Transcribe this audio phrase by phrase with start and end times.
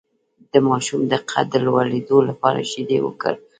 [0.51, 3.37] د ماشوم د قد د لوړیدو لپاره شیدې ورکړئ